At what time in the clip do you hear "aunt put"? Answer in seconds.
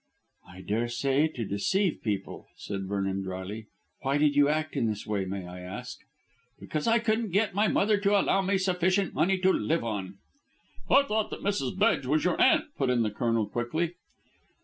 12.41-12.89